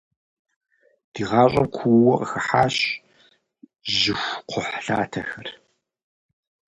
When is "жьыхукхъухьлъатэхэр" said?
3.97-5.49